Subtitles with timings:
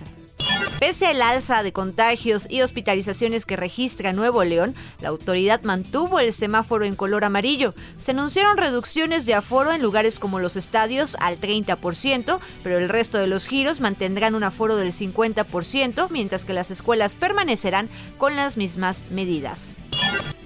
[0.87, 6.31] Pese al alza de contagios y hospitalizaciones que registra Nuevo León, la autoridad mantuvo el
[6.35, 7.73] semáforo en color amarillo.
[7.97, 13.17] Se anunciaron reducciones de aforo en lugares como los estadios al 30%, pero el resto
[13.17, 18.59] de los giros mantendrán un aforo del 50%, mientras que las escuelas permanecerán con las
[18.59, 19.77] mismas medidas.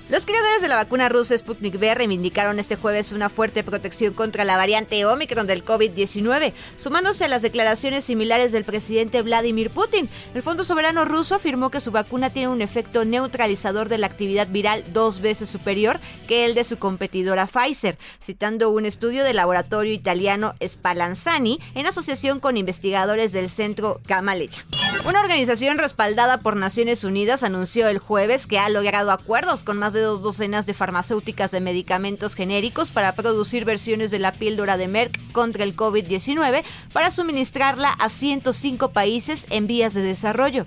[0.09, 4.47] Los creadores de la vacuna rusa Sputnik V reivindicaron este jueves una fuerte protección contra
[4.47, 10.09] la variante Omicron del COVID-19, sumándose a las declaraciones similares del presidente Vladimir Putin.
[10.35, 14.49] El Fondo Soberano ruso afirmó que su vacuna tiene un efecto neutralizador de la actividad
[14.49, 19.93] viral dos veces superior que el de su competidora Pfizer, citando un estudio del laboratorio
[19.93, 24.65] italiano Spallanzani en asociación con investigadores del centro Gamaleya.
[25.07, 29.93] Una organización respaldada por Naciones Unidas anunció el jueves que ha logrado acuerdos con más
[29.93, 34.89] de dos docenas de farmacéuticas de medicamentos genéricos para producir versiones de la píldora de
[34.89, 40.67] Merck contra el COVID-19 para suministrarla a 105 países en vías de desarrollo.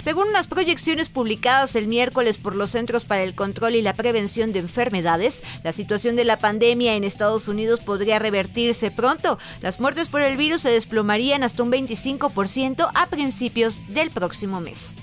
[0.00, 4.52] Según unas proyecciones publicadas el miércoles por los Centros para el Control y la Prevención
[4.52, 9.38] de Enfermedades, la situación de la pandemia en Estados Unidos podría revertirse pronto.
[9.62, 14.94] Las muertes por el virus se desplomarían hasta un 25% a principios del próximo mes.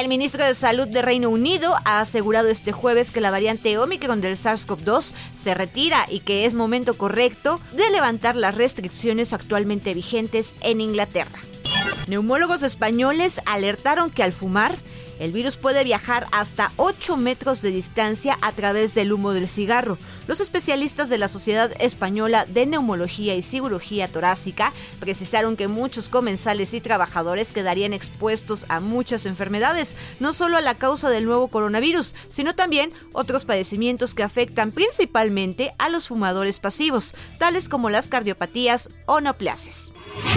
[0.00, 4.22] El ministro de Salud de Reino Unido ha asegurado este jueves que la variante Omicron
[4.22, 10.54] del SARS-CoV-2 se retira y que es momento correcto de levantar las restricciones actualmente vigentes
[10.62, 11.38] en Inglaterra.
[12.08, 14.74] Neumólogos españoles alertaron que al fumar,
[15.20, 19.98] el virus puede viajar hasta 8 metros de distancia a través del humo del cigarro.
[20.26, 26.72] Los especialistas de la Sociedad Española de Neumología y Cirugía Torácica precisaron que muchos comensales
[26.72, 32.16] y trabajadores quedarían expuestos a muchas enfermedades, no solo a la causa del nuevo coronavirus,
[32.28, 38.88] sino también otros padecimientos que afectan principalmente a los fumadores pasivos, tales como las cardiopatías
[39.04, 39.92] o neoplasias.